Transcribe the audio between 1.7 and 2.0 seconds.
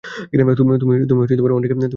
না।